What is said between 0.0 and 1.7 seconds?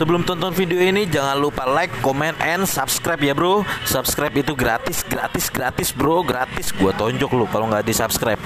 Sebelum tonton video ini jangan lupa